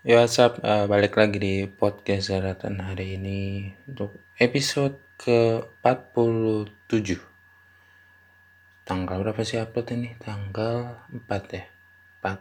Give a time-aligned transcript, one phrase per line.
[0.00, 7.20] Ya WhatsApp uh, balik lagi di podcast Zaratan hari ini untuk episode ke-47
[8.88, 10.16] Tanggal berapa sih upload ini?
[10.16, 11.20] Tanggal 4
[11.52, 11.68] ya?
[12.24, 12.32] 4,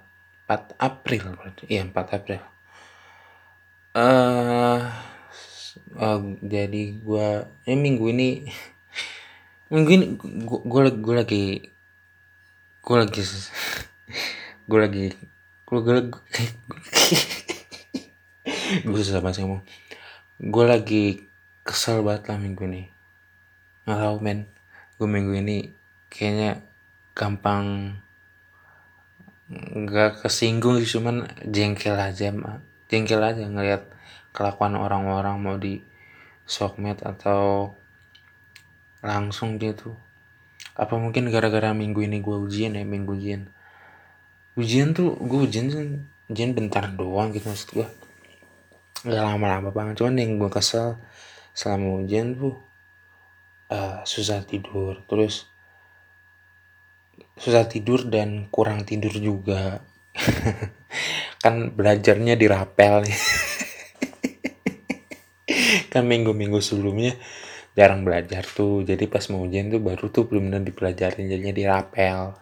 [0.48, 1.68] 4 April berarti.
[1.68, 2.40] Iya 4 April.
[3.92, 4.80] Uh,
[6.00, 8.48] uh, Jadi gua ini minggu ini
[9.76, 10.06] Minggu ini
[10.48, 11.60] gua, gua, gua lagi
[12.80, 13.20] Gua lagi
[14.64, 15.12] Gua lagi
[15.68, 16.08] Gua, gua,
[18.70, 19.62] gue susah banget ngomong.
[20.40, 21.04] Gue lagi
[21.66, 22.84] kesel banget lah minggu ini.
[23.86, 24.40] Nggak tahu men.
[25.02, 25.58] Gue minggu ini
[26.10, 26.62] kayaknya
[27.18, 27.98] gampang
[29.50, 32.30] nggak kesinggung sih cuman jengkel aja
[32.86, 33.82] jengkel aja ngeliat
[34.30, 35.82] kelakuan orang-orang mau di
[36.46, 37.74] sokmed atau
[39.02, 39.98] langsung gitu.
[40.78, 43.50] Apa mungkin gara-gara minggu ini gue ujian ya minggu ujian?
[44.54, 45.70] Ujian tuh gue ujian
[46.30, 47.88] ujian bentar doang gitu maksud gue
[49.04, 51.00] nggak lama-lama banget cuman yang gue kesel
[51.56, 52.56] selama ujian tuh
[53.72, 55.00] uh, susah tidur.
[55.06, 55.48] Terus
[57.40, 59.80] susah tidur dan kurang tidur juga.
[61.44, 63.08] Kan belajarnya di rapel
[65.90, 67.16] kan minggu-minggu sebelumnya
[67.74, 68.84] jarang belajar tuh.
[68.84, 72.36] Jadi pas mau ujian tuh baru tuh belum benar dipelajarin jadinya di rapel.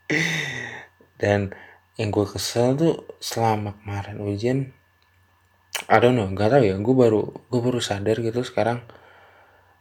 [1.20, 1.50] Dan
[1.98, 4.58] yang gue kesel tuh selama kemarin ujian
[5.88, 8.84] I don't know gak tau ya gue baru gue baru sadar gitu sekarang.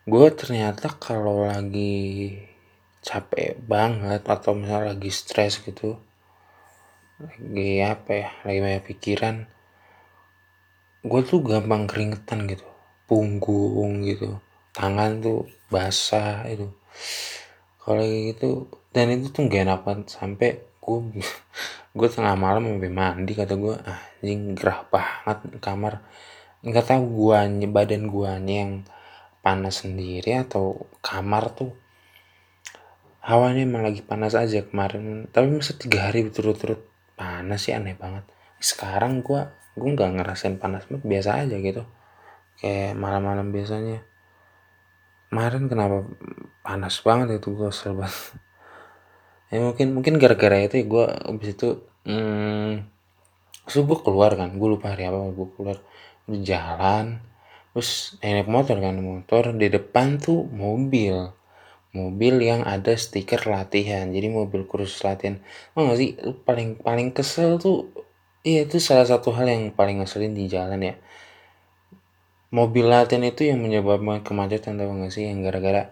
[0.07, 2.33] Gue ternyata kalau lagi
[3.03, 5.99] capek banget atau misalnya lagi stres gitu
[7.19, 9.35] lagi apa ya lagi banyak pikiran
[11.03, 12.65] gue tuh gampang keringetan gitu.
[13.05, 14.39] Punggung gitu
[14.71, 16.71] tangan tuh basah itu.
[17.81, 21.21] Kalau gitu dan itu tuh gak enak banget sampai gue
[21.97, 26.01] gue tengah malam sampai mandi kata gue ah anjing gerah banget kamar.
[26.65, 28.73] Nggak tahu guanya badan guanya yang
[29.45, 31.71] panas sendiri atau kamar tuh
[33.23, 35.29] hawanya emang lagi panas aja kemarin.
[35.29, 36.81] Tapi masa tiga hari berturut-turut
[37.13, 38.25] panas sih aneh banget.
[38.57, 39.45] Sekarang gue
[39.77, 41.83] gue nggak ngerasain panas banget biasa aja gitu.
[42.59, 44.03] Kayak malam-malam biasanya.
[45.29, 46.09] Kemarin kenapa
[46.65, 48.09] panas banget itu gue serba
[49.49, 51.69] ya mungkin mungkin gara-gara itu ya gue abis itu
[52.05, 52.85] hmm,
[53.65, 55.77] gue keluar kan gue lupa hari apa gue keluar
[56.29, 57.21] di jalan
[57.73, 61.33] terus naik motor kan motor di depan tuh mobil
[61.89, 65.41] mobil yang ada stiker latihan jadi mobil kursus latihan.
[65.73, 66.13] Oh gak sih
[66.45, 67.89] paling paling kesel tuh
[68.45, 70.95] iya itu salah satu hal yang paling ngeselin di jalan ya.
[72.53, 75.89] Mobil latihan itu yang menyebabkan kemacetan tau gak sih yang gara-gara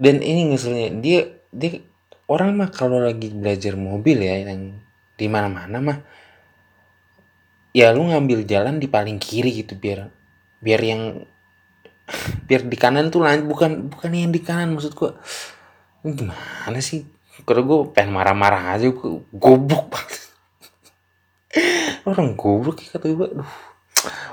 [0.00, 1.20] dan ini ngeselnya dia
[1.52, 1.84] dia
[2.30, 4.78] orang mah kalau lagi belajar mobil ya yang
[5.18, 5.98] di mana-mana mah
[7.74, 10.10] ya lu ngambil jalan di paling kiri gitu biar
[10.62, 11.02] biar yang
[12.48, 15.18] biar di kanan tuh lanjut bukan bukan yang di kanan maksud gua.
[16.00, 17.04] Gimana sih?
[17.44, 20.22] Kalau gue pengen marah-marah aja gue goblok banget.
[22.08, 23.52] Orang goblok ya kata gue aduh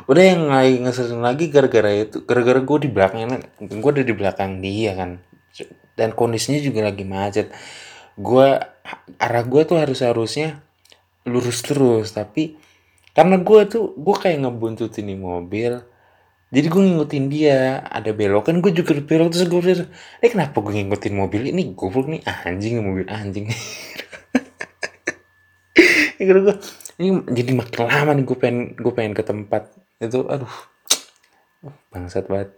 [0.07, 4.63] udah yang lagi ngeselin lagi gara-gara itu gara-gara gue di belakangnya gue ada di belakang
[4.63, 5.19] dia kan.
[5.97, 7.51] Dan kondisinya juga lagi macet
[8.17, 8.47] gue
[9.21, 10.65] arah gue tuh harus harusnya
[11.23, 12.57] lurus terus tapi
[13.13, 15.81] karena gue tuh gue kayak ngebuntutin di mobil
[16.47, 19.91] jadi gue ngikutin dia ada belok kan gue juga belok terus gue bilang
[20.23, 21.75] eh kenapa gue ngikutin mobil ini?
[21.75, 23.51] Goblok nih anjing mobil anjing.
[26.17, 26.55] Gue
[26.97, 30.23] ini jadi makin lama nih gue pengen gue pengen ke tempat itu.
[30.23, 30.55] Aduh
[31.91, 32.55] bangsat banget.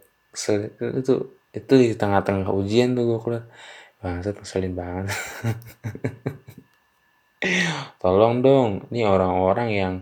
[0.78, 3.50] Itu itu di tengah-tengah ujian tuh gue keluar
[4.00, 5.12] Bangsat ngeselin banget.
[8.00, 9.94] Tolong dong, nih orang-orang yang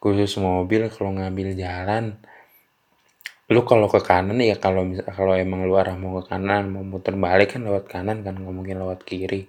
[0.00, 2.20] khusus mobil kalau ngambil jalan.
[3.48, 6.82] Lu kalau ke kanan ya kalau bisa kalau emang lu arah mau ke kanan mau
[6.82, 9.46] muter balik kan lewat kanan kan nggak mungkin lewat kiri.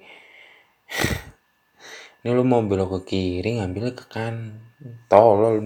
[2.22, 4.62] Ini lu mau belok ke kiri ngambil ke kanan
[5.10, 5.60] tolol.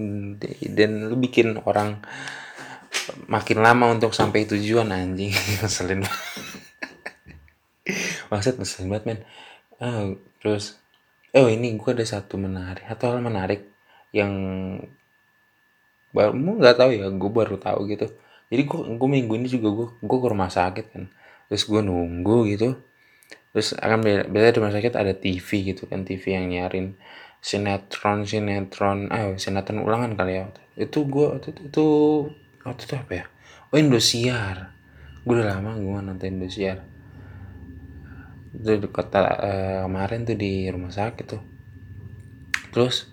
[0.64, 2.00] Dan lu bikin orang
[3.28, 5.32] makin lama untuk sampai tujuan anjing.
[5.60, 6.02] Ngeselin
[8.32, 9.20] maksud ngeselin banget men.
[9.76, 10.08] Ah,
[10.40, 10.80] terus
[11.36, 13.68] oh ini gue ada satu menarik atau hal menarik
[14.16, 14.32] yang
[16.16, 18.08] baru nggak tahu ya gue baru tahu gitu.
[18.48, 21.04] Jadi gue gue minggu ini juga gue gue ke rumah sakit kan.
[21.52, 22.80] Terus gue nunggu gitu.
[23.52, 24.00] Terus akan
[24.32, 26.96] biasa di rumah sakit ada TV gitu kan TV yang nyarin
[27.44, 30.48] sinetron sinetron ah sinetron ulangan kali ya.
[30.76, 31.86] Itu gue itu, itu
[32.64, 33.24] waktu itu apa ya?
[33.72, 34.72] Oh Indosiar.
[35.24, 36.91] Gue udah lama gue nonton Indosiar
[38.52, 41.42] itu di kota uh, kemarin tuh di rumah sakit tuh.
[42.72, 43.08] Terus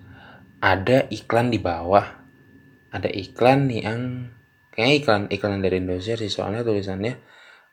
[0.59, 2.19] ada iklan di bawah.
[2.89, 4.31] Ada iklan yang
[4.73, 7.13] kayaknya iklan iklan dari Indonesia sih soalnya tulisannya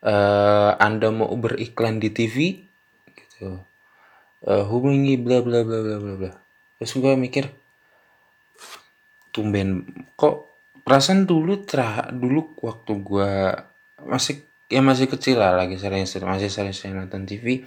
[0.05, 2.63] uh, Anda mau beriklan di TV
[3.11, 3.61] gitu.
[4.45, 6.31] Uh, hubungi bla bla bla bla bla bla.
[6.77, 7.49] Terus gue mikir
[9.33, 9.85] tumben
[10.17, 10.49] kok
[10.81, 13.31] perasaan dulu terah dulu waktu gue
[14.01, 17.63] masih ya masih kecil lah lagi sering masih sering sering nonton TV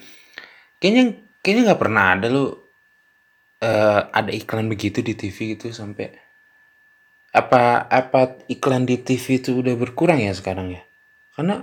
[0.81, 2.71] kayaknya kayaknya nggak pernah ada lu
[3.61, 6.13] uh, ada iklan begitu di TV itu sampai.
[7.31, 10.83] Apa apa iklan di TV itu udah berkurang ya sekarang ya?
[11.37, 11.63] Karena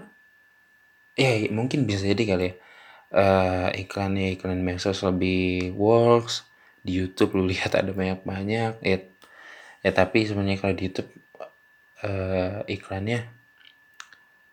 [1.18, 2.54] ya mungkin bisa jadi kali ya.
[3.08, 6.44] Uh, iklannya iklan medsos lebih works
[6.84, 8.98] di YouTube lu lihat ada banyak banyak ya
[9.80, 11.12] ya tapi sebenarnya kalau di YouTube
[12.04, 13.24] uh, iklannya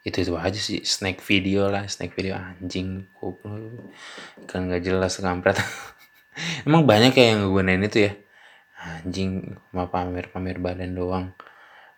[0.04, 2.36] itu itu aja sih snack video lah snack video.
[2.36, 3.08] Anjing
[4.44, 5.56] kan nggak jelas kampret.
[6.68, 8.12] Emang banyak ya yang gunain itu ya?
[8.84, 11.32] Anjing mau pamer pamer badan doang.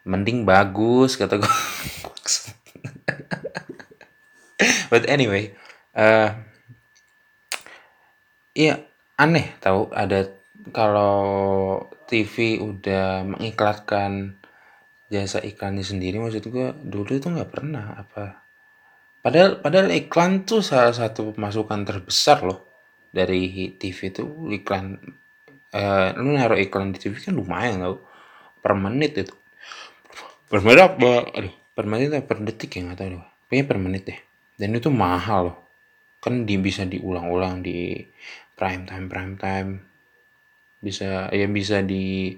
[0.07, 1.51] Mending bagus kata gue
[4.91, 5.51] but anyway
[5.99, 6.31] uh,
[8.55, 8.87] iya
[9.19, 10.31] aneh tahu ada
[10.71, 11.27] kalau
[12.07, 14.39] TV udah mengiklankan
[15.07, 18.43] jasa iklannya sendiri maksud gue dulu itu nggak pernah apa.
[19.23, 22.63] Padahal padahal iklan tuh salah satu pemasukan terbesar loh
[23.11, 24.25] dari TV itu
[24.55, 24.99] iklan
[25.75, 27.97] eh, lu naruh iklan di TV kan lumayan tau
[28.63, 29.35] per menit itu.
[30.47, 31.27] Per menit apa?
[31.35, 33.25] Aduh per menit atau per detik ya nggak tahu deh.
[33.53, 34.21] Kayaknya per menit deh.
[34.57, 35.59] Dan itu mahal loh.
[36.25, 38.01] Kan di, bisa diulang-ulang di
[38.57, 39.71] prime time prime time.
[40.81, 42.33] Bisa ya bisa di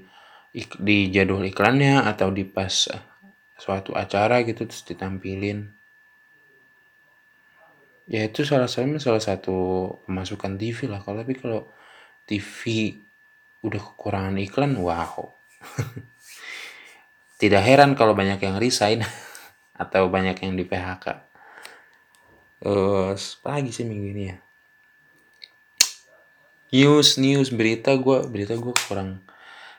[0.78, 3.02] di jadwal iklannya atau di pas eh,
[3.58, 5.68] suatu acara gitu terus ditampilin.
[8.08, 9.56] Ya itu salah satu salah satu
[10.08, 11.04] pemasukan TV lah.
[11.04, 11.68] Kalau tapi kalau
[12.24, 12.94] TV
[13.62, 15.28] udah kekurangan iklan wow.
[17.40, 19.04] Tidak heran kalau banyak yang resign
[19.82, 21.28] atau banyak yang di PHK
[22.58, 24.36] apa lagi sih minggu ini ya?
[26.68, 29.22] News news berita gue berita gue kurang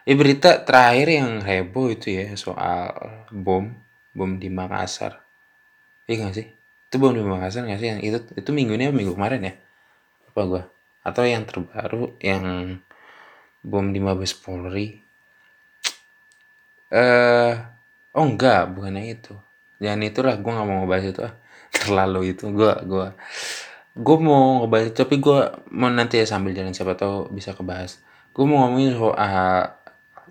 [0.09, 2.89] Eh berita terakhir yang heboh itu ya soal
[3.29, 3.69] bom
[4.09, 5.21] bom di Makassar.
[6.09, 6.50] Iya gak sih?
[6.89, 7.94] Itu bom di Makassar gak sih?
[7.94, 9.53] Yang itu itu minggu ini minggu kemarin ya?
[10.33, 10.63] Apa gua?
[11.06, 12.41] Atau yang terbaru yang
[13.61, 14.97] bom di Mabes Polri?
[16.89, 17.53] Eh, uh,
[18.17, 19.38] oh enggak, bukan yang itu.
[19.77, 21.33] Jangan itulah, gue nggak mau ngebahas itu ah.
[21.85, 23.06] Terlalu itu, gue gue
[23.94, 25.39] gue mau ngebahas tapi gue
[25.69, 29.78] mau nanti ya sambil jalan siapa tahu bisa kebahas gue mau ngomongin soal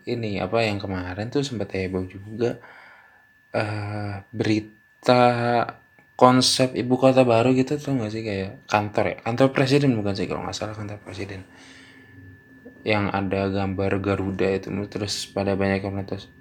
[0.08, 2.56] ini apa yang kemarin tuh sempat heboh juga.
[3.48, 5.24] Uh, berita
[6.18, 8.22] konsep ibu kota baru gitu tuh nggak sih?
[8.24, 9.16] Kayak kantor ya?
[9.22, 11.44] Kantor presiden bukan sih kalau nggak salah kantor presiden.
[12.82, 16.32] Yang ada gambar Garuda itu terus pada banyak yang terus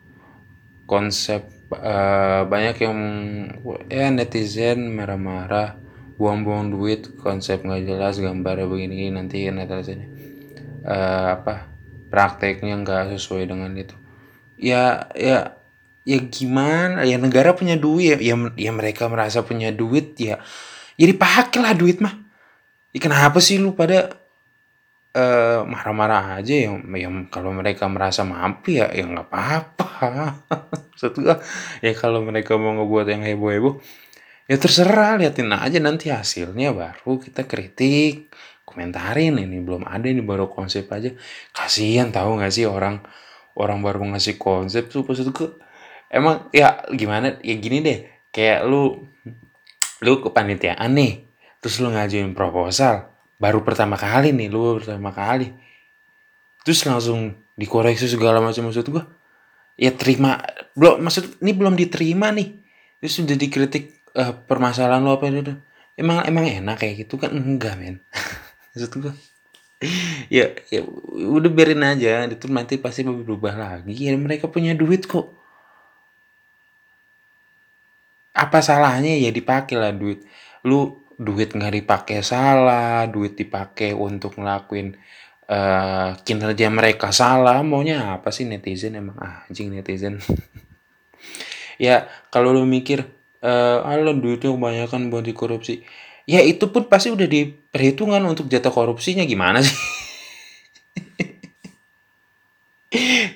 [0.88, 1.44] konsep
[1.75, 3.00] uh, banyak yang
[3.92, 5.75] ya netizen marah-marah
[6.16, 10.08] buang-buang duit konsep nggak jelas gambar begini nanti netizen
[10.88, 11.76] uh, apa
[12.07, 13.95] prakteknya nggak sesuai dengan itu.
[14.57, 15.56] Ya ya
[16.07, 17.04] ya gimana?
[17.04, 20.42] Ya negara punya duit ya ya, ya mereka merasa punya duit ya
[20.98, 22.18] jadi ya pakai lah duit mah.
[22.92, 24.18] Ya kenapa sih lu pada
[25.13, 26.54] marah marah-marah aja?
[26.54, 29.88] Yang yang kalau mereka merasa mampu ya ya nggak apa-apa.
[31.00, 31.22] Satu
[31.86, 33.77] ya kalau mereka mau ngebuat yang heboh-heboh
[34.48, 38.32] ya terserah liatin aja nanti hasilnya baru kita kritik
[38.67, 41.15] komentarin ini belum ada ini baru konsep aja.
[41.55, 43.00] Kasihan tahu nggak sih orang
[43.55, 45.31] orang baru ngasih konsep tuh itu
[46.12, 49.07] emang ya gimana ya gini deh kayak lu
[50.03, 51.25] lu kepanitiaan nih
[51.57, 53.09] terus lu ngajuin proposal
[53.41, 55.51] baru pertama kali nih lu pertama kali
[56.62, 59.07] terus langsung dikoreksi segala macam maksud gua.
[59.77, 60.41] Ya terima
[60.74, 62.62] belum maksud ini belum diterima nih
[63.01, 65.53] terus sudah dikritik uh, permasalahan lu apa itu.
[65.97, 67.33] Emang emang enak kayak gitu kan?
[67.33, 68.01] Enggak men
[68.77, 69.13] maksud gue
[70.29, 70.81] ya ya
[71.13, 72.25] udah biarin aja.
[72.29, 73.93] Itu nanti pasti berubah lagi.
[73.93, 75.34] Ya mereka punya duit kok.
[78.38, 80.22] Apa salahnya ya dipakai lah duit?
[80.65, 84.93] Lu duit nggak dipakai salah duit dipakai untuk ngelakuin
[85.50, 87.62] uh, kinerja mereka salah.
[87.65, 88.98] Maunya apa sih netizen?
[88.98, 90.22] Emang anjing netizen.
[91.77, 93.05] Ya kalau lu mikir
[93.46, 95.86] uh, ah duitnya kebanyakan buat dikorupsi
[96.27, 99.24] ya itu pun pasti udah diperhitungkan untuk jatah korupsinya.
[99.24, 99.74] Gimana sih?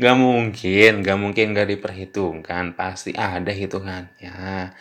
[0.02, 4.74] Gak mungkin, gak mungkin gak diperhitungkan, pasti ada hitungannya.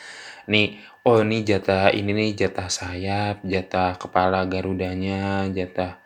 [0.49, 6.00] Nih, oh ini jatah ini nih jatah sayap, jatah kepala garudanya, jatah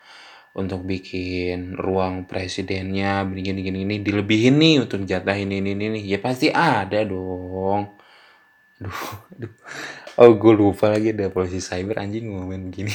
[0.54, 6.00] untuk bikin ruang presidennya begini gini gini dilebihin nih untuk jatah ini ini ini.
[6.06, 7.94] Ya pasti ada dong.
[8.82, 9.02] Aduh,
[9.34, 9.54] aduh.
[10.20, 12.94] Oh gue lupa lagi ada polisi cyber anjing ngomongin gini.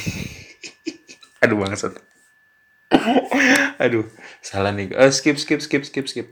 [1.42, 1.96] Aduh bangsat.
[3.80, 4.06] Aduh
[4.44, 4.92] salah nih.
[4.92, 6.28] Uh, skip skip skip skip skip.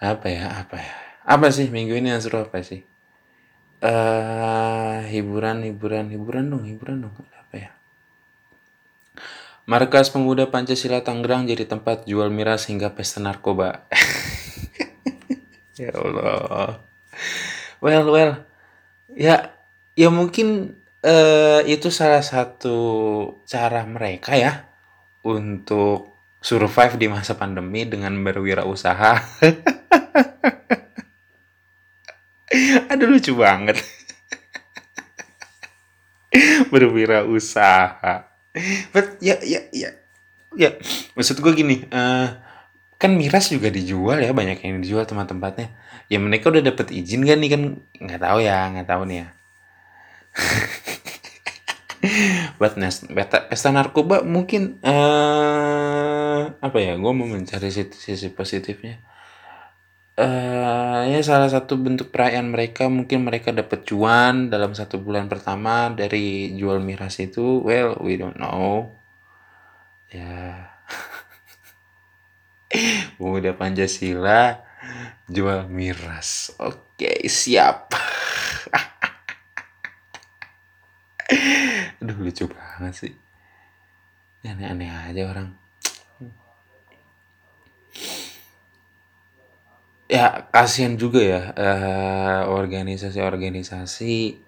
[0.00, 0.94] Apa ya apa ya?
[1.26, 2.84] Apa sih minggu ini yang seru apa sih?
[3.80, 7.14] Eh uh, hiburan hiburan hiburan dong hiburan dong.
[9.66, 13.90] Markas Pemuda Pancasila Tangerang jadi tempat jual miras hingga pesta narkoba.
[15.82, 16.86] ya Allah.
[17.80, 18.44] Well, well.
[19.12, 19.52] Ya,
[19.94, 24.64] ya mungkin uh, itu salah satu cara mereka ya
[25.24, 29.16] untuk survive di masa pandemi dengan berwirausaha.
[32.92, 33.76] Aduh lucu banget.
[36.72, 38.14] berwirausaha
[38.92, 39.90] But ya ya ya
[40.56, 40.70] ya
[41.12, 42.40] maksud gue gini uh,
[42.96, 45.68] kan miras juga dijual ya banyak yang dijual tempat-tempatnya
[46.06, 47.62] ya mereka udah dapet izin kan nih kan?
[47.98, 49.28] Nggak tahu ya nggak tahu nih ya.
[52.60, 56.94] But pesta, pesta narkoba mungkin uh, apa ya?
[56.96, 59.00] Gue mau mencari sisi, positifnya.
[60.16, 65.92] Uh, ya salah satu bentuk perayaan mereka mungkin mereka dapat cuan dalam satu bulan pertama
[65.92, 67.60] dari jual miras itu.
[67.60, 68.96] Well we don't know.
[70.08, 70.72] Ya.
[73.20, 74.65] Pemuda Pancasila
[75.26, 76.54] jual miras.
[76.62, 77.90] Oke siap.
[82.02, 83.14] Aduh lucu banget sih.
[84.46, 85.50] Aneh-aneh aja orang.
[90.06, 94.46] Ya kasihan juga ya uh, organisasi-organisasi.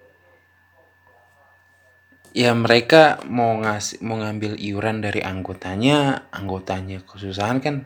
[2.31, 6.31] Ya mereka mau ngasih mau ngambil iuran dari anggotanya.
[6.31, 7.83] Anggotanya kesusahan kan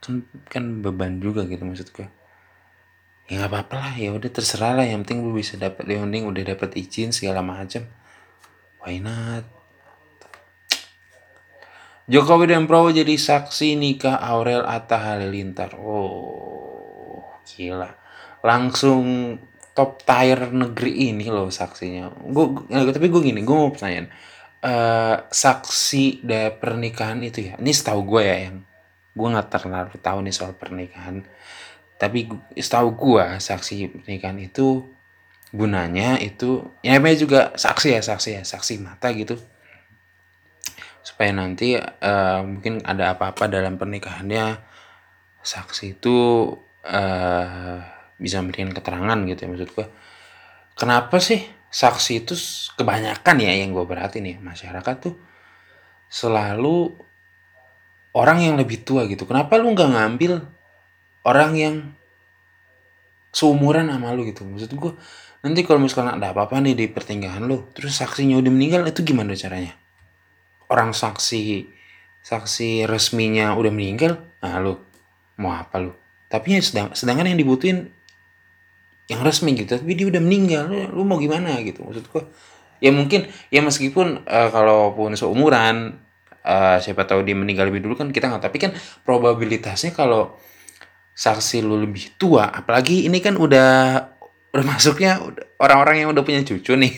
[0.00, 2.21] kan kan beban juga gitu maksudku
[3.32, 3.94] ya nggak apa-apa lah.
[3.96, 4.84] Ya udah terserah lah.
[4.84, 7.88] Yang penting lu bisa dapat penting udah dapat izin segala macam
[8.84, 9.48] why not?
[12.12, 17.88] Jokowi dan Prabowo jadi saksi nikah Aurel Atta Halilintar oh gila.
[18.44, 19.38] Langsung
[19.72, 22.12] top tier negeri ini loh saksinya.
[22.28, 24.12] Gue tapi gue gini gue mau pertanyaan.
[24.62, 27.58] Uh, saksi dari pernikahan itu ya?
[27.58, 28.62] Ini setahu gue ya yang
[29.12, 31.24] gue nggak terlalu tahu nih soal pernikahan
[32.02, 32.26] tapi
[32.58, 34.82] setahu gue saksi pernikahan itu
[35.54, 39.38] gunanya itu ya namanya juga saksi ya saksi ya saksi mata gitu.
[41.06, 44.58] Supaya nanti uh, mungkin ada apa-apa dalam pernikahannya
[45.46, 46.50] saksi itu
[46.90, 47.78] uh,
[48.18, 49.86] bisa memberikan keterangan gitu ya maksud gue
[50.78, 52.34] kenapa sih saksi itu
[52.78, 55.14] kebanyakan ya yang gue berarti nih masyarakat tuh
[56.10, 56.98] selalu
[58.12, 59.22] orang yang lebih tua gitu.
[59.22, 60.32] Kenapa lu nggak ngambil
[61.22, 61.74] orang yang
[63.32, 64.44] seumuran sama lu gitu.
[64.44, 64.92] Maksud gue
[65.42, 69.32] nanti kalau misalkan ada apa-apa nih di pertinggahan lu terus saksinya udah meninggal itu gimana
[69.34, 69.74] caranya?
[70.68, 71.66] Orang saksi
[72.22, 74.78] saksi resminya udah meninggal nah lu
[75.40, 75.90] mau apa lu?
[76.30, 77.90] Tapi ya sedang, sedangkan yang dibutuhin
[79.10, 81.82] yang resmi gitu tapi dia udah meninggal lu, lu mau gimana gitu?
[81.82, 82.28] Maksud gua
[82.82, 86.02] ya mungkin ya meskipun uh, kalaupun seumuran
[86.42, 88.70] uh, siapa tahu dia meninggal lebih dulu kan kita nggak tapi kan
[89.06, 90.34] probabilitasnya kalau
[91.12, 92.48] saksi lu lebih tua.
[92.48, 93.70] Apalagi ini kan udah
[94.52, 95.16] udah masuknya
[95.56, 96.92] orang-orang yang udah punya cucu nih.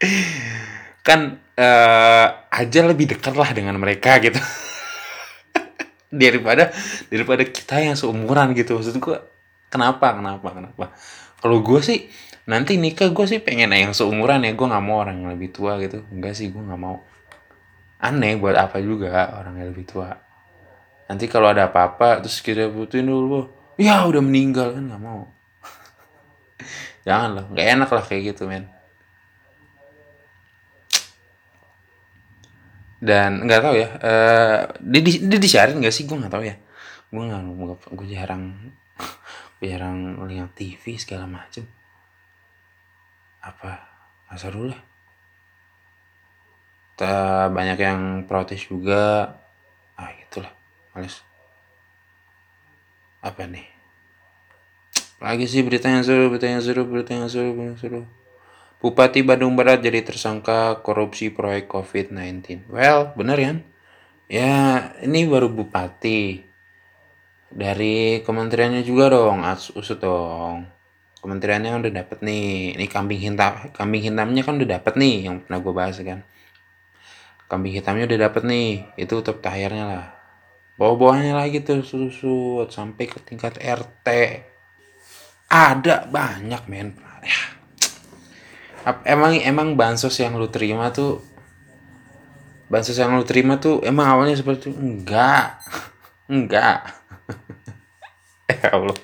[1.06, 4.38] Kan uh, aja lebih dekat lah dengan mereka gitu.
[6.10, 6.74] Daripada
[7.06, 8.74] daripada kita yang seumuran gitu.
[8.74, 9.16] Maksud gue
[9.70, 10.84] kenapa kenapa kenapa?
[11.38, 12.10] Kalau gue sih
[12.50, 14.50] nanti nikah gue sih pengen yang seumuran ya.
[14.58, 16.02] Gue nggak mau orang yang lebih tua gitu.
[16.10, 16.98] Enggak sih gue nggak mau.
[18.02, 20.29] Aneh buat apa juga orang yang lebih tua
[21.10, 24.78] nanti kalau ada apa-apa terus kita butuhin dulu ya udah meninggal.
[24.78, 25.26] Kan nggak mau.
[27.06, 28.70] Jangan lah nggak enak lah kayak gitu men.
[33.02, 36.06] Dan nggak tahu ya uh, dia di dia disiarin nggak sih?
[36.06, 36.54] Gue nggak tahu ya.
[37.10, 37.42] Gue nggak
[37.90, 38.70] gue jarang
[39.58, 41.66] gue jarang lihat TV segala macem.
[43.42, 43.82] Apa
[44.30, 44.82] asal dulu lah.
[47.50, 49.32] Banyak yang protes juga
[50.92, 51.22] males
[53.20, 53.66] apa nih
[55.20, 58.02] lagi sih berita yang seru berita yang seru berita yang seru berita yang seru
[58.80, 62.64] Bupati Bandung Barat jadi tersangka korupsi proyek COVID-19.
[62.72, 63.52] Well, bener ya?
[64.24, 64.56] Ya,
[65.04, 66.40] ini baru bupati.
[67.52, 69.44] Dari kementeriannya juga dong,
[69.76, 70.64] usut dong.
[71.20, 75.60] kementeriannya udah dapet nih ini kambing hitam kambing hitamnya kan udah dapet nih yang pernah
[75.60, 76.24] gue bahas kan
[77.44, 80.06] kambing hitamnya udah dapet nih itu top tayarnya lah
[80.80, 84.08] bawa-bawanya lagi tuh susu sampai ke tingkat RT
[85.52, 86.96] ada banyak men.
[87.20, 87.42] Ya.
[89.04, 91.20] emang emang bansos yang lu terima tuh
[92.72, 94.80] bansos yang lu terima tuh emang awalnya seperti itu?
[94.80, 95.60] Enggak.
[96.32, 96.80] Enggak.
[98.50, 98.98] Ya Allah.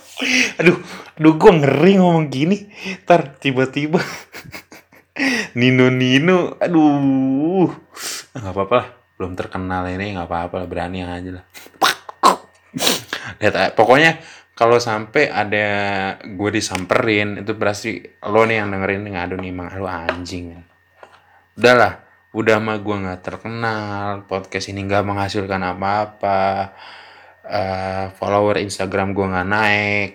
[0.62, 0.78] Aduh
[1.18, 2.70] aduh gue ngeri ngomong gini.
[3.02, 3.98] Ntar tiba-tiba.
[5.58, 7.74] Nino Nino aduh.
[8.38, 11.44] Nggak apa-apa lah belum terkenal ini nggak apa-apa lah berani aja lah.
[13.42, 14.22] Lihat eh, pokoknya
[14.58, 15.66] kalau sampai ada
[16.22, 20.62] gue disamperin itu berarti lo nih yang dengerin ngadu nih emang lo anjing.
[21.54, 22.02] Udahlah
[22.34, 26.74] udah mah gue nggak terkenal podcast ini nggak menghasilkan apa-apa
[27.46, 30.10] uh, follower Instagram gue nggak naik.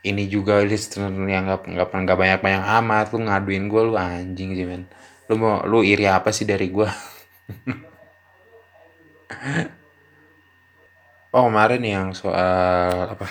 [0.00, 4.54] Ini juga listener yang nggak nggak nggak banyak banyak amat lu ngaduin gue lu anjing
[4.54, 4.86] sih men.
[5.28, 6.86] Lu mau lu iri apa sih dari gue
[11.36, 13.26] oh kemarin yang soal apa?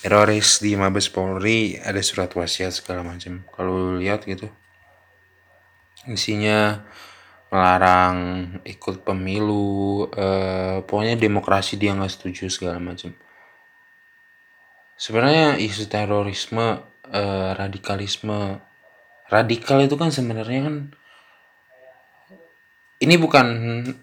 [0.00, 3.44] Teroris di Mabes Polri ada surat wasiat segala macam.
[3.52, 4.48] Kalau lihat gitu
[6.08, 6.80] isinya
[7.50, 8.16] melarang
[8.64, 13.12] ikut pemilu eh, pokoknya demokrasi dia nggak setuju segala macam.
[14.96, 18.62] Sebenarnya isu terorisme eh, radikalisme
[19.28, 20.76] radikal itu kan sebenarnya kan
[23.00, 23.46] ini bukan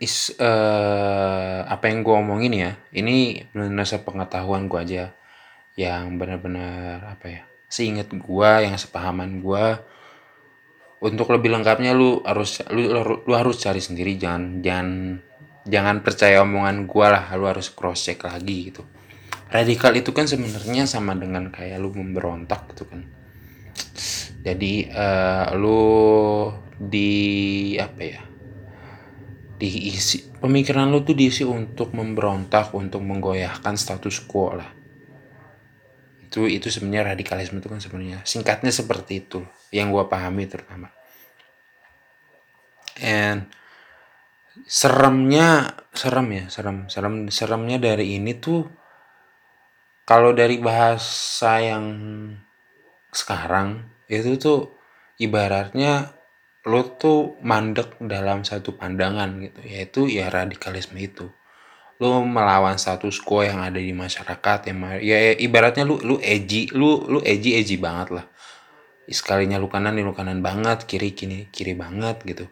[0.02, 2.72] is uh, apa yang gue omongin ya.
[2.90, 5.06] Ini berdasar pengetahuan gue aja
[5.78, 9.66] yang benar-benar apa ya seingat gue yang sepahaman gue
[10.98, 14.18] untuk lebih lengkapnya lu harus lu, lu, lu harus cari sendiri.
[14.18, 14.90] Jangan jangan
[15.70, 17.30] jangan percaya omongan gue lah.
[17.38, 18.82] Lu harus cross check lagi gitu.
[19.54, 23.06] Radikal itu kan sebenarnya sama dengan kayak lu memberontak gitu kan.
[24.42, 25.86] Jadi uh, lu
[26.82, 28.22] di apa ya
[29.58, 34.70] diisi pemikiran lu tuh diisi untuk memberontak untuk menggoyahkan status quo lah.
[36.22, 38.22] Itu itu sebenarnya radikalisme itu kan sebenarnya.
[38.22, 39.42] Singkatnya seperti itu
[39.74, 40.94] yang gua pahami terutama.
[43.02, 43.50] And
[44.70, 46.78] seremnya serem ya serem.
[46.94, 48.70] Serem seremnya dari ini tuh
[50.06, 51.86] kalau dari bahasa yang
[53.10, 54.78] sekarang itu tuh
[55.18, 56.17] ibaratnya
[56.68, 61.32] lo tuh mandek dalam satu pandangan gitu yaitu ya radikalisme itu.
[61.98, 66.70] Lo melawan status quo yang ada di masyarakat yang ya, ya ibaratnya lu lu edgy
[66.76, 68.26] lu lu edgy edgy banget lah.
[69.08, 72.46] Sekalinya lu kanan lu kanan banget kiri kini kiri banget gitu.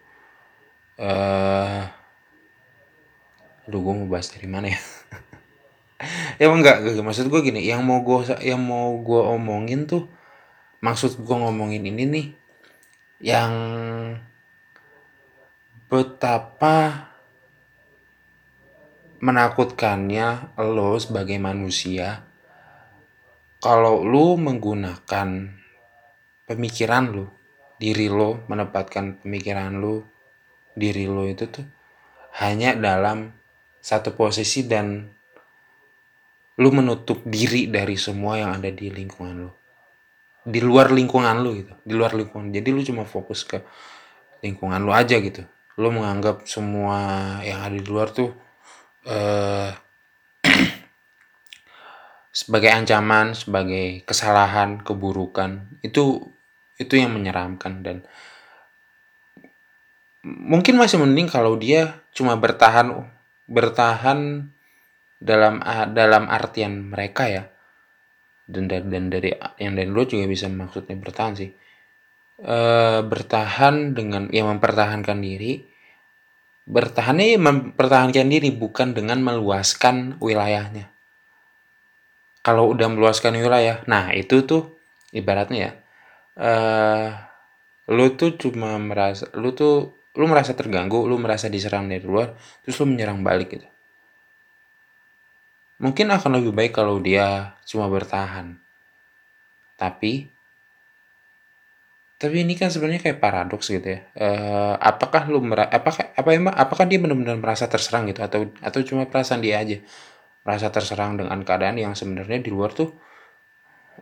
[0.96, 1.84] Eh uh,
[3.68, 4.80] lu gue mau bahas dari mana ya?
[6.36, 10.12] Ya enggak, enggak maksud gue gini yang mau gue yang mau gue omongin tuh
[10.84, 12.28] maksud gue ngomongin ini nih
[13.24, 13.54] yang
[15.88, 17.08] betapa
[19.24, 22.28] menakutkannya lo sebagai manusia
[23.64, 25.30] kalau lo menggunakan
[26.46, 27.26] pemikiran lo
[27.80, 30.04] diri lo menempatkan pemikiran lo
[30.76, 31.66] diri lo itu tuh
[32.44, 33.32] hanya dalam
[33.80, 35.08] satu posisi dan
[36.60, 39.65] lo menutup diri dari semua yang ada di lingkungan lo
[40.46, 41.74] di luar lingkungan lu gitu.
[41.82, 42.54] Di luar lingkungan.
[42.54, 43.66] Jadi lu cuma fokus ke
[44.46, 45.42] lingkungan lu aja gitu.
[45.82, 48.30] Lu menganggap semua yang ada di luar tuh
[49.10, 49.74] uh,
[52.46, 56.30] sebagai ancaman sebagai kesalahan keburukan itu
[56.78, 57.82] itu yang menyeramkan.
[57.82, 58.06] Dan
[60.22, 63.10] mungkin masih mending kalau dia cuma bertahan
[63.50, 64.50] bertahan
[65.18, 65.62] dalam
[65.94, 67.44] dalam artian mereka ya
[68.46, 71.52] dan dan, dan dari yang dari luar juga bisa maksudnya bertahan sih.
[72.42, 72.58] E,
[73.02, 75.66] bertahan dengan ya mempertahankan diri.
[76.66, 80.90] Bertahannya ya mempertahankan diri bukan dengan meluaskan wilayahnya.
[82.42, 84.76] Kalau udah meluaskan wilayah nah itu tuh
[85.16, 85.72] ibaratnya ya
[86.36, 87.08] eh
[87.96, 92.76] lu tuh cuma merasa lu tuh lu merasa terganggu lu merasa diserang dari luar terus
[92.84, 93.68] lu menyerang balik gitu
[95.76, 98.56] Mungkin akan lebih baik kalau dia cuma bertahan.
[99.76, 100.32] Tapi
[102.16, 104.08] tapi ini kan sebenarnya kayak paradoks gitu ya.
[104.16, 108.24] Uh, apakah lu merasa apakah apa emang apakah dia benar-benar merasa terserang gitu?
[108.24, 109.84] Atau atau cuma perasaan dia aja?
[110.48, 112.96] Merasa terserang dengan keadaan yang sebenarnya di luar tuh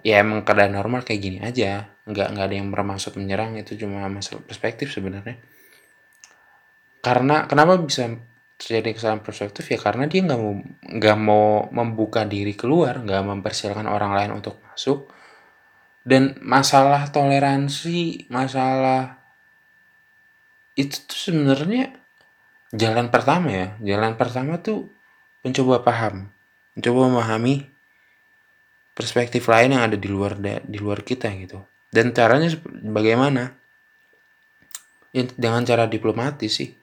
[0.06, 1.90] ya emang keadaan normal kayak gini aja.
[2.06, 3.58] Nggak nggak ada yang bermaksud menyerang.
[3.58, 5.42] Itu cuma masalah perspektif sebenarnya.
[7.02, 8.14] Karena kenapa bisa
[8.58, 13.88] terjadi kesalahan perspektif ya karena dia nggak mau nggak mau membuka diri keluar nggak mempersilahkan
[13.90, 15.10] orang lain untuk masuk.
[16.04, 19.24] Dan masalah toleransi masalah
[20.76, 21.96] itu tuh sebenarnya
[22.76, 23.68] jalan pertama ya.
[23.80, 24.92] Jalan pertama tuh
[25.44, 26.34] mencoba paham
[26.74, 27.70] mencoba memahami
[28.94, 31.62] perspektif lain yang ada di luar di luar kita gitu.
[31.94, 32.50] Dan caranya
[32.90, 33.54] bagaimana?
[35.14, 36.74] Ya, dengan cara diplomatis sih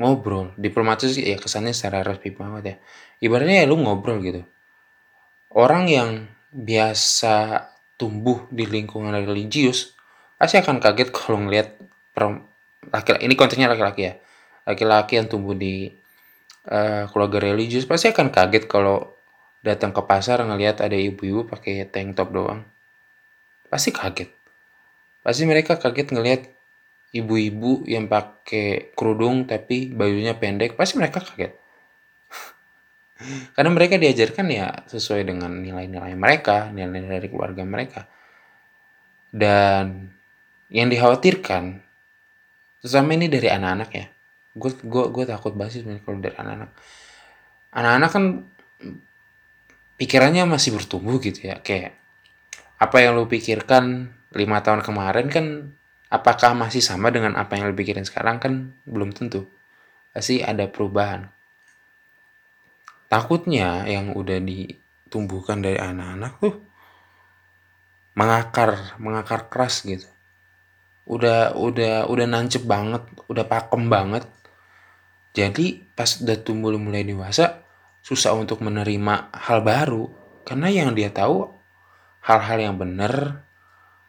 [0.00, 0.56] ngobrol.
[0.56, 2.76] Diplomatis ya kesannya secara resmi banget ya.
[3.20, 4.42] Ibaratnya ya lu ngobrol gitu.
[5.52, 7.68] Orang yang biasa
[8.00, 9.92] tumbuh di lingkungan religius
[10.40, 11.76] pasti akan kaget kalau ngeliat
[12.88, 14.14] laki ini konteksnya laki-laki ya.
[14.64, 15.92] Laki-laki yang tumbuh di
[16.72, 19.12] uh, keluarga religius pasti akan kaget kalau
[19.60, 22.64] datang ke pasar ngelihat ada ibu-ibu pakai tank top doang.
[23.68, 24.32] Pasti kaget.
[25.20, 26.48] Pasti mereka kaget ngelihat
[27.10, 31.52] ibu-ibu yang pakai kerudung tapi bajunya pendek pasti mereka kaget.
[33.54, 38.06] Karena mereka diajarkan ya sesuai dengan nilai-nilai mereka nilai-nilai dari keluarga mereka.
[39.30, 40.10] Dan
[40.70, 41.82] yang dikhawatirkan
[42.82, 44.06] sesama ini dari anak-anak ya.
[44.54, 46.70] Gue gue gue takut sih kalau dari anak-anak.
[47.70, 48.24] Anak-anak kan
[49.98, 51.58] pikirannya masih bertumbuh gitu ya.
[51.58, 51.98] Kayak
[52.80, 55.46] apa yang lu pikirkan lima tahun kemarin kan
[56.10, 58.42] apakah masih sama dengan apa yang lo pikirin sekarang?
[58.42, 59.46] Kan belum tentu.
[60.10, 61.30] Pasti ada perubahan.
[63.06, 66.54] Takutnya yang udah ditumbuhkan dari anak-anak tuh
[68.18, 70.06] mengakar mengakar keras gitu.
[71.06, 74.26] Udah udah udah nancep banget udah pakem banget.
[75.30, 77.62] Jadi pas udah tumbuh mulai dewasa
[78.02, 80.10] susah untuk menerima hal baru.
[80.42, 81.46] Karena yang dia tahu
[82.26, 83.46] hal-hal yang benar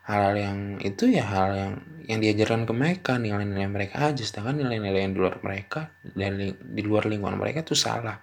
[0.05, 1.73] hal-hal yang itu ya hal yang
[2.09, 4.23] yang diajarkan ke mereka nilai-nilai mereka aja.
[4.25, 8.17] Sedangkan nilai-nilai yang di luar mereka dan di luar lingkungan mereka tuh salah.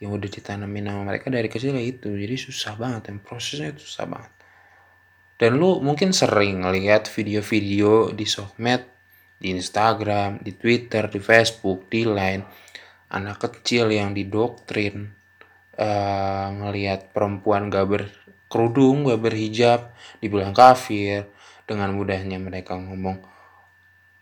[0.00, 2.10] Yang udah ditanamin nama mereka dari kecil ya itu.
[2.12, 4.32] Jadi susah banget dan prosesnya itu susah banget.
[5.40, 8.84] Dan lu mungkin sering ngeliat video-video di sosmed
[9.40, 12.44] di Instagram di Twitter di Facebook di Line.
[13.10, 15.08] Anak kecil yang didoktrin
[15.80, 18.04] uh, ngelihat perempuan gak ber
[18.50, 21.30] kerudung, gak berhijab, dibilang kafir.
[21.64, 23.22] Dengan mudahnya mereka ngomong,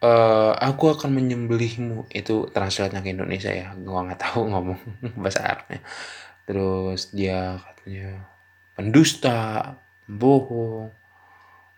[0.05, 0.12] e,
[0.53, 2.12] aku akan menyembelihmu.
[2.12, 3.73] Itu translate ke Indonesia ya.
[3.81, 4.79] Gua nggak tahu ngomong
[5.17, 5.81] bahasa Arabnya.
[6.45, 8.29] Terus dia katanya
[8.77, 10.93] pendusta, bohong,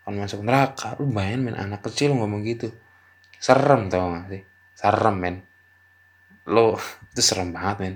[0.04, 0.98] akan masuk neraka.
[0.98, 2.74] Lu bayangin men anak kecil ngomong gitu.
[3.38, 4.42] Serem tau gak sih?
[4.74, 5.36] Serem men.
[6.50, 6.76] Lo
[7.14, 7.94] itu serem banget men.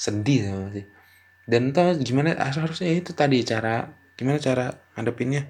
[0.00, 0.86] Sedih tau gak sih?
[1.44, 5.44] Dan tau gimana harusnya itu tadi cara gimana cara ngadepinnya.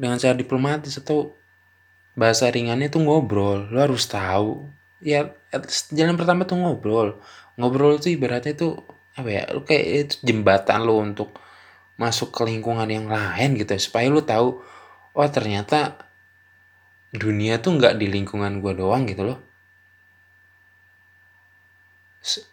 [0.00, 1.36] Dengan cara diplomatis atau
[2.16, 3.68] bahasa ringannya tuh ngobrol.
[3.68, 4.64] Lo harus tahu.
[5.04, 5.36] Ya
[5.92, 7.20] jalan pertama tuh ngobrol.
[7.60, 11.36] Ngobrol itu ibaratnya itu apa ya lo kayak itu jembatan lo untuk
[12.00, 13.76] masuk ke lingkungan yang lain gitu.
[13.76, 14.64] Supaya lo tahu
[15.12, 16.08] oh ternyata
[17.12, 19.49] dunia tuh nggak di lingkungan gua doang gitu loh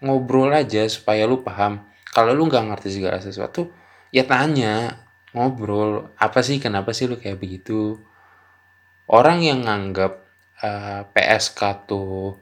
[0.02, 1.84] ngobrol aja supaya lu paham.
[2.12, 3.70] Kalau lu nggak ngerti segala sesuatu
[4.10, 5.04] ya tanya
[5.36, 8.00] ngobrol apa sih kenapa sih lu kayak begitu?
[9.08, 10.28] Orang yang nganggap
[10.64, 12.36] uh, eh, PSK tuh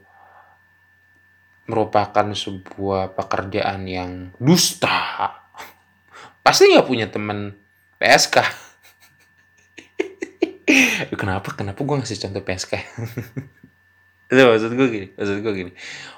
[1.66, 5.34] merupakan sebuah pekerjaan yang dusta
[6.46, 7.58] pasti nggak punya temen
[7.98, 8.36] PSK
[11.20, 12.72] kenapa kenapa gue ngasih contoh PSK
[14.26, 15.72] itu maksud gue gini maksud gue gini.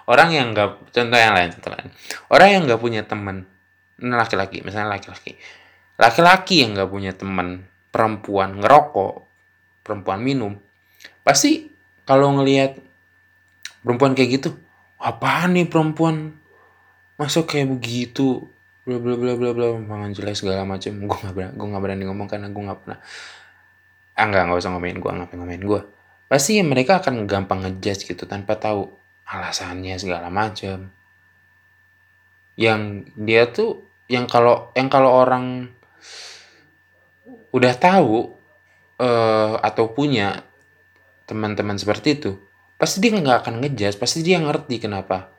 [0.08, 1.88] Orang yang nggak contoh yang lain contoh lain.
[2.32, 3.44] Orang yang nggak punya teman
[4.00, 5.36] laki-laki misalnya laki-laki.
[6.00, 9.24] Laki-laki yang nggak punya teman perempuan ngerokok
[9.84, 10.52] perempuan minum
[11.24, 11.72] pasti
[12.04, 12.76] kalau ngelihat
[13.80, 14.48] perempuan kayak gitu
[14.96, 16.34] apa nih perempuan?
[17.18, 18.46] Masuk kayak begitu?
[18.88, 22.02] Bla bla bla bla bla mangan jelas segala macam gue nggak berani gue nggak berani
[22.08, 22.98] ngomong karena gue nggak pernah.
[24.16, 25.80] Ah nggak nggak usah ngomongin gue ngapain ngomongin gue
[26.28, 28.88] pasti mereka akan gampang ngejudge gitu tanpa tahu
[29.24, 30.92] alasannya segala macam.
[32.54, 32.80] Yang
[33.16, 35.72] dia tuh yang kalau yang kalau orang
[37.52, 38.36] udah tahu
[39.00, 40.44] uh, atau punya
[41.28, 42.32] teman-teman seperti itu
[42.80, 45.38] pasti dia nggak akan ngejudge pasti dia ngerti kenapa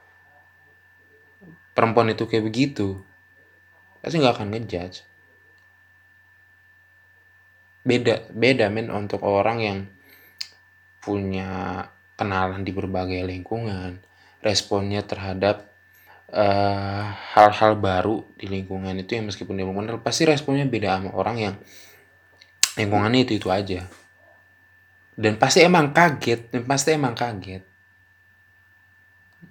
[1.80, 3.00] perempuan itu kayak begitu.
[4.04, 5.08] Pasti nggak akan ngejudge.
[7.88, 9.78] Beda beda men untuk orang yang
[11.10, 11.50] punya
[12.14, 13.98] kenalan di berbagai lingkungan,
[14.46, 15.66] responnya terhadap
[16.30, 21.18] eh, hal-hal uh, baru di lingkungan itu yang meskipun dia belum pasti responnya beda sama
[21.18, 21.56] orang yang
[22.78, 23.90] lingkungannya itu itu aja.
[25.18, 27.66] Dan pasti emang kaget dan pasti emang kaget.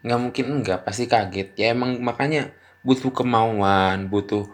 [0.07, 1.59] Nggak mungkin enggak pasti kaget.
[1.59, 2.55] Ya emang makanya
[2.87, 4.47] butuh kemauan butuh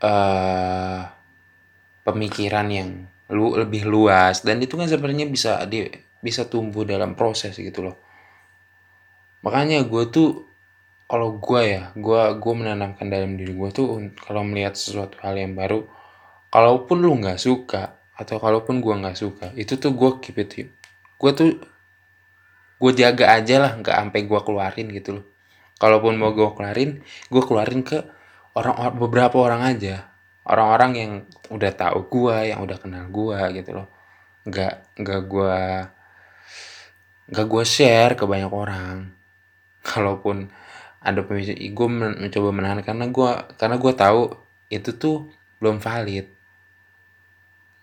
[0.00, 1.04] uh,
[2.02, 2.90] pemikiran yang
[3.30, 4.42] lu lebih luas.
[4.42, 5.86] Dan itu kan sebenarnya bisa di
[6.22, 7.96] bisa tumbuh dalam proses gitu loh.
[9.42, 10.46] Makanya gue tuh
[11.10, 15.52] kalau gue ya gue gue menanamkan dalam diri gue tuh kalau melihat sesuatu hal yang
[15.52, 15.84] baru
[16.48, 20.72] kalaupun lu nggak suka atau kalaupun gue nggak suka itu tuh gue keep it
[21.20, 21.60] gue tuh
[22.82, 25.24] gue jaga aja lah nggak sampai gue keluarin gitu loh.
[25.78, 26.98] Kalaupun mau gue keluarin
[27.30, 28.02] gue keluarin ke
[28.58, 30.10] orang, orang beberapa orang aja.
[30.42, 31.12] Orang-orang yang
[31.54, 33.86] udah tahu gue yang udah kenal gue gitu loh.
[34.42, 35.58] Nggak nggak gue
[37.30, 39.10] nggak gue share ke banyak orang.
[39.82, 40.50] Kalaupun
[41.02, 44.22] ada pemicu gue mencoba menahan karena gue karena gue tahu
[44.70, 46.26] itu tuh belum valid.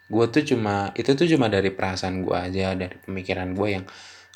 [0.10, 3.86] Gue tuh cuma itu tuh cuma dari perasaan gue aja dari pemikiran gue yang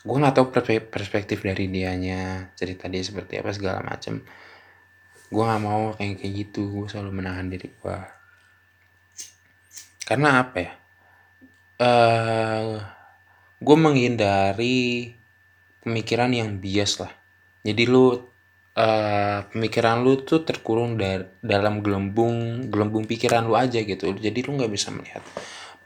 [0.04, 0.52] gue nggak tahu
[0.92, 4.22] perspektif dari dianya cerita dia seperti apa segala macem.
[5.34, 7.98] Gue nggak mau kayak kayak gitu gue selalu menahan diri gue
[10.04, 10.74] karena apa ya?
[11.80, 12.72] Uh, eh,
[13.64, 15.16] gue menghindari
[15.80, 17.12] pemikiran yang bias lah.
[17.64, 24.12] Jadi lu uh, pemikiran lu tuh terkurung dari dalam gelembung gelembung pikiran lu aja gitu.
[24.12, 25.24] Jadi lu nggak bisa melihat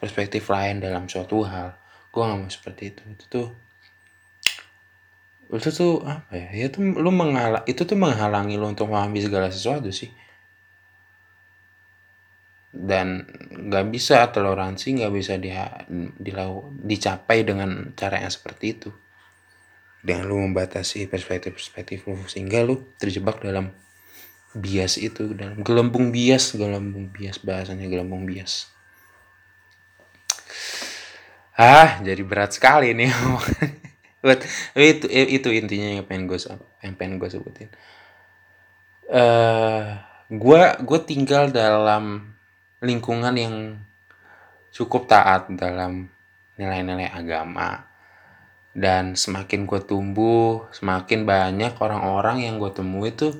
[0.02, 1.78] perspektif lain dalam suatu hal.
[2.10, 3.02] Gue nggak mau seperti itu.
[3.14, 3.48] Itu tuh
[5.54, 6.66] itu tuh apa ya?
[6.74, 10.10] Tuh lu menghalang itu tuh menghalangi lu untuk memahami segala sesuatu sih
[12.78, 15.50] dan nggak bisa toleransi nggak bisa di,
[16.22, 16.32] di,
[16.86, 18.90] dicapai dengan cara yang seperti itu.
[20.06, 23.74] Dengan lu membatasi perspektif-perspektif lu sehingga lu terjebak dalam
[24.54, 28.70] bias itu dalam gelembung bias gelembung bias bahasanya gelembung bias.
[31.58, 33.10] Ah jadi berat sekali nih.
[34.22, 36.40] But, itu itu intinya yang pengen gue
[36.86, 37.70] yang pengen gue sebutin.
[39.08, 39.86] Uh, eh,
[40.30, 42.37] gue gue tinggal dalam
[42.82, 43.56] lingkungan yang
[44.70, 46.12] cukup taat dalam
[46.60, 47.90] nilai-nilai agama.
[48.78, 53.34] Dan semakin gue tumbuh semakin banyak orang-orang yang gue temui itu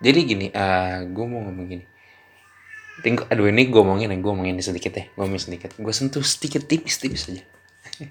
[0.00, 1.84] jadi gini uh, eh, gue mau ngomong gini.
[3.04, 5.76] Tinggal, aduh ini gue ngomongin gue ngomongin sedikit ya gue ngomongin sedikit.
[5.76, 7.44] Gue sentuh sedikit tipis-tipis aja.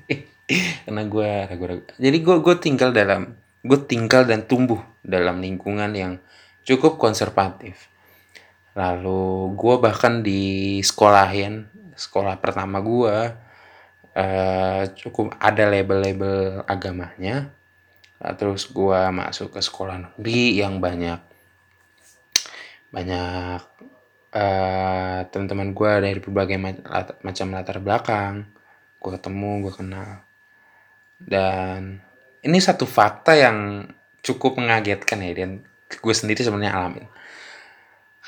[0.86, 1.81] Karena gue ragu-ragu.
[1.97, 3.34] Jadi gue gue tinggal dalam
[3.65, 6.21] gue tinggal dan tumbuh dalam lingkungan yang
[6.69, 7.89] cukup konservatif
[8.75, 13.17] lalu gue bahkan di sekolahin sekolah pertama gue
[14.19, 17.55] uh, cukup ada label-label agamanya.
[18.39, 21.19] Terus gue masuk ke sekolah negeri yang banyak
[22.89, 23.61] banyak
[24.31, 26.57] uh, teman-teman gue dari berbagai
[27.23, 28.47] macam latar belakang.
[28.99, 30.11] Gue ketemu gue kenal.
[31.15, 32.03] Dan
[32.43, 33.88] ini satu fakta yang
[34.25, 37.05] cukup mengagetkan ya dan gue sendiri sebenarnya alamin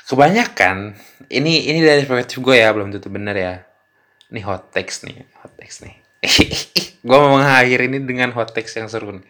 [0.08, 0.96] kebanyakan
[1.28, 3.54] ini ini dari perspektif gue ya belum tentu benar ya.
[4.32, 5.96] Ini hot text nih hot text nih.
[7.08, 9.24] Gue mau mengakhiri ini dengan hot text yang seru nih.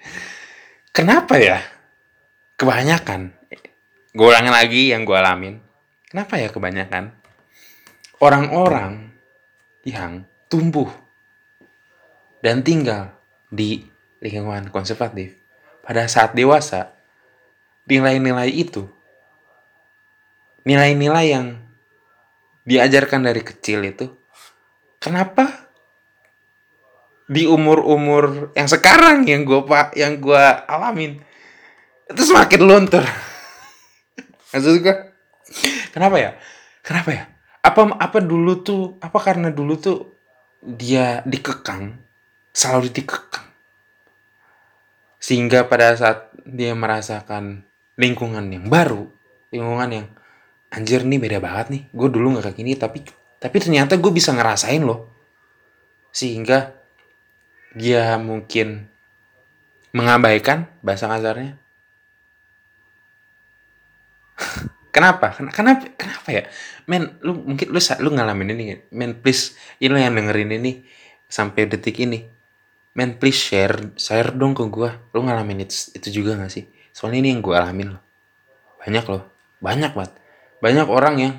[0.90, 1.60] Kenapa ya?
[2.58, 3.38] Kebanyakan
[4.18, 5.62] gue ulangin lagi yang gue alamin.
[6.10, 7.14] Kenapa ya kebanyakan?
[8.18, 9.14] Orang-orang
[9.86, 10.90] yang tumbuh
[12.42, 13.14] dan tinggal
[13.46, 13.86] di
[14.18, 15.38] lingkungan konservatif
[15.86, 16.98] pada saat dewasa
[17.86, 18.90] nilai-nilai itu
[20.68, 21.56] nilai-nilai yang
[22.68, 24.12] diajarkan dari kecil itu
[25.00, 25.72] kenapa
[27.24, 31.24] di umur-umur yang sekarang yang gue pak yang gue alamin
[32.08, 33.04] itu semakin luntur?
[34.52, 34.96] Maksud gue
[35.92, 36.30] kenapa ya?
[36.80, 37.24] Kenapa ya?
[37.60, 39.98] Apa apa dulu tuh apa karena dulu tuh
[40.64, 42.00] dia dikekang
[42.56, 43.44] selalu dikekang.
[45.20, 47.68] Sehingga pada saat dia merasakan
[48.00, 49.04] lingkungan yang baru,
[49.52, 50.06] lingkungan yang
[50.72, 52.98] anjir nih beda banget nih, gue dulu gak kayak gini, tapi
[53.38, 55.08] tapi ternyata gue bisa ngerasain loh.
[56.10, 56.74] Sehingga
[57.76, 58.88] dia mungkin
[59.94, 61.56] mengabaikan bahasa kasarnya.
[64.94, 65.36] Kenapa?
[65.54, 65.88] Kenapa?
[65.94, 66.42] Kenapa ya?
[66.90, 70.82] Men, lu mungkin lu lu ngalamin ini, men please, ini yang dengerin ini
[71.28, 72.38] sampai detik ini
[72.98, 77.22] men please share share dong ke gue lo ngalamin itu, itu juga gak sih soalnya
[77.22, 78.02] ini yang gue alamin loh
[78.82, 79.22] banyak loh
[79.62, 80.17] banyak banget
[80.58, 81.34] banyak orang yang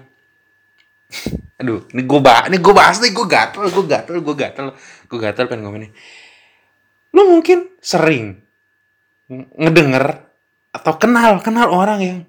[1.60, 4.68] aduh ini gue bahas ini gue bahas nih gue gatel gue gatel gue gatel
[5.10, 5.90] gue gatel pengen ngomong ini.
[7.12, 8.38] Lo mungkin sering
[9.30, 10.30] ngedenger
[10.70, 12.20] atau kenal kenal orang yang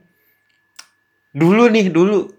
[1.37, 2.33] dulu nih dulu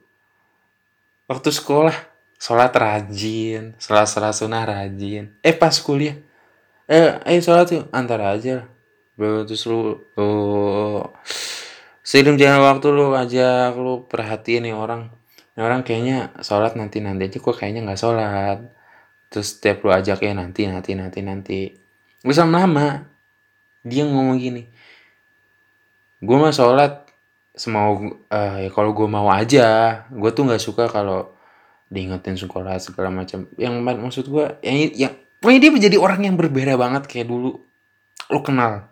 [1.30, 1.96] waktu sekolah
[2.42, 5.38] sholat rajin sholat sholat sunnah rajin.
[5.46, 6.18] Eh pas kuliah.
[6.90, 8.68] Eh eh sholat tuh antara aja
[9.22, 10.32] bro terus lu lu
[12.02, 15.14] seiring jalan waktu lu aja lu perhatiin nih orang.
[15.58, 18.60] Nih orang kayaknya sholat nanti nanti aja kok kayaknya nggak sholat.
[19.32, 21.60] Terus setiap lu ajak ya nanti nanti nanti nanti.
[22.22, 23.08] Bisa lama
[23.82, 24.64] dia ngomong gini
[26.22, 27.10] gue mah sholat
[27.58, 30.06] semau uh, ya kalau gue mau aja.
[30.14, 31.34] Gue tuh nggak suka kalau
[31.92, 33.50] diingetin sekolah segala macam.
[33.58, 37.60] Yang maksud gue yang yang pokoknya dia menjadi orang yang berbeda banget kayak dulu.
[38.32, 38.88] Lo kenal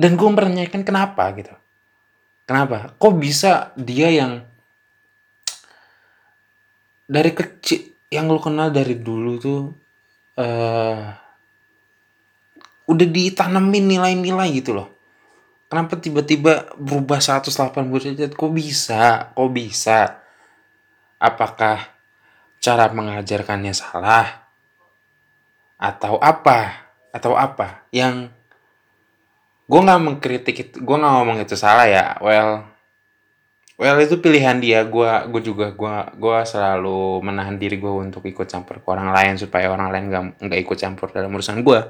[0.00, 1.52] dan gue menanyakan kenapa gitu.
[2.48, 2.96] Kenapa?
[2.96, 4.40] Kok bisa dia yang
[7.04, 9.60] dari kecil yang lo kenal dari dulu tuh
[10.40, 11.04] uh,
[12.88, 14.88] udah ditanemin nilai-nilai gitu loh.
[15.70, 18.32] Kenapa tiba-tiba berubah 180 derajat?
[18.34, 19.30] Kok bisa?
[19.36, 20.18] Kok bisa?
[21.22, 21.86] Apakah
[22.58, 24.50] cara mengajarkannya salah?
[25.78, 26.90] Atau apa?
[27.14, 28.34] Atau apa yang
[29.70, 32.18] gue nggak mengkritik itu gue nggak ngomong itu salah ya.
[32.18, 32.66] Well
[33.78, 34.82] well itu pilihan dia.
[34.82, 39.38] Gue gue juga gue gue selalu menahan diri gue untuk ikut campur ke orang lain
[39.38, 41.80] supaya orang lain nggak nggak ikut campur dalam urusan gue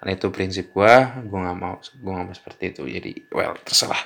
[0.00, 0.92] karena itu prinsip gue
[1.28, 2.82] gue nggak mau gue nggak mau seperti itu.
[2.88, 4.00] Jadi well terserah.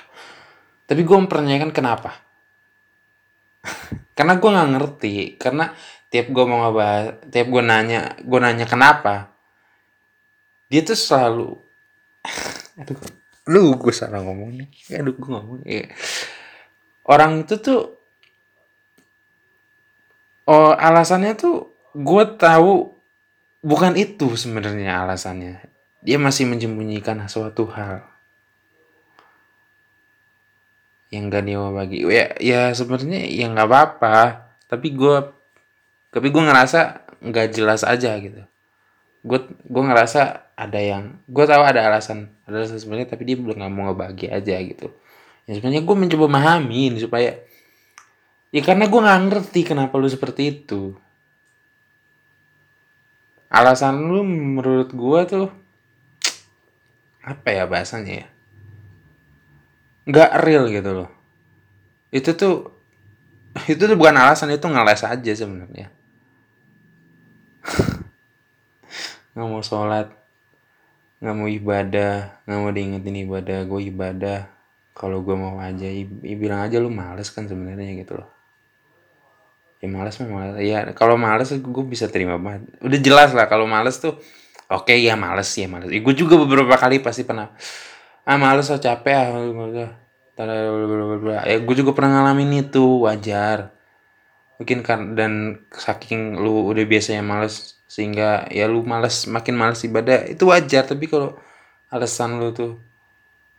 [0.83, 2.11] Tapi gue mempertanyakan kenapa?
[4.17, 5.15] Karena gue nggak ngerti.
[5.39, 5.71] Karena
[6.09, 9.29] tiap gue mau ngebahas tiap gue nanya gue nanya kenapa
[10.73, 11.68] dia tuh selalu
[12.79, 12.97] aduh
[13.49, 15.89] lu gue salah ngomong nih aduh gue ngomong ya.
[17.09, 17.99] orang itu tuh
[20.49, 22.99] oh alasannya tuh gue tahu
[23.63, 25.63] bukan itu sebenarnya alasannya.
[25.99, 28.07] Dia masih menyembunyikan suatu hal
[31.11, 32.05] yang gak dia mau bagi.
[32.05, 34.17] Ya ya sebenarnya ya nggak apa-apa.
[34.69, 35.17] Tapi gue
[36.09, 38.48] tapi gue ngerasa nggak jelas aja gitu
[39.19, 43.59] gue gue ngerasa ada yang gue tahu ada alasan ada alasan sebenarnya tapi dia belum
[43.59, 44.91] nggak mau ngebagi aja gitu.
[45.47, 47.39] Ya sebenarnya gue mencoba memahami supaya
[48.49, 50.95] ya karena gue nggak ngerti kenapa lu seperti itu.
[53.49, 55.47] Alasan lu menurut gue tuh
[57.25, 58.27] apa ya bahasanya ya?
[60.09, 61.09] Nggak real gitu loh.
[62.09, 62.79] Itu tuh
[63.67, 65.89] itu tuh bukan alasan itu ngeles aja sebenarnya
[69.39, 70.11] nggak mau sholat
[71.19, 74.39] nggak mau ibadah nggak mau diingetin ibadah gue ibadah.
[74.99, 76.03] Kalau gue mau aja ya,
[76.35, 78.27] bilang aja lu males kan sebenarnya gitu loh.
[79.79, 80.59] Ya males mah males.
[80.59, 82.67] Ya kalau males gue bisa terima banget.
[82.83, 84.19] Udah jelas lah kalau males tuh
[84.67, 85.87] oke okay, ya males ya males.
[85.87, 87.55] Ya, gue juga beberapa kali pasti pernah
[88.27, 89.27] ah males ah capek ah
[91.47, 93.78] ya gue juga pernah ngalamin itu wajar
[94.59, 100.27] mungkin kan dan saking lu udah biasanya males sehingga ya lu males makin males ibadah
[100.27, 100.83] itu wajar.
[100.85, 101.39] Tapi kalau
[101.89, 102.75] alasan lu tuh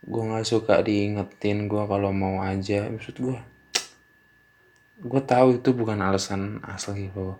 [0.05, 3.37] gue nggak suka diingetin gue kalau mau aja maksud gue
[5.01, 7.37] gue tahu itu bukan alasan asli lo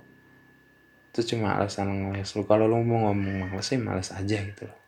[1.12, 2.48] itu cuma alasan ngeles lu.
[2.48, 4.80] Kalau lu mau ngomong males ya males aja gitu loh.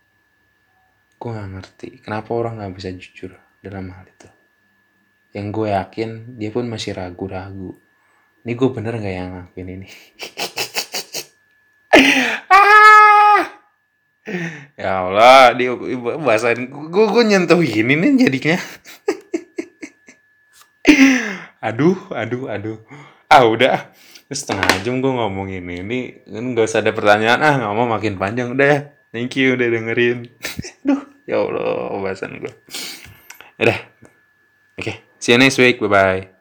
[1.20, 4.30] Gue nggak ngerti kenapa orang nggak bisa jujur dalam hal itu.
[5.36, 6.10] Yang gue yakin
[6.40, 7.76] dia pun masih ragu-ragu
[8.44, 9.88] ini gue bener nggak yang ngakuin ini?
[12.54, 13.50] Ah!
[14.78, 15.76] ya Allah dia
[16.20, 18.58] bahasan gue gue nyentuh ini nih jadinya.
[21.64, 22.78] Aduh aduh aduh.
[23.32, 23.96] Ah udah.
[24.28, 27.40] Setengah jam gue ngomong ini ini nggak usah ada pertanyaan.
[27.40, 28.52] Ah ngomong makin panjang.
[28.52, 28.80] Udah ya.
[29.16, 30.28] Thank you udah dengerin.
[30.84, 32.54] Aduh ya Allah bahasan gue
[33.64, 33.80] udah.
[34.76, 34.96] Oke okay.
[35.24, 35.80] see you next week.
[35.80, 36.33] Bye bye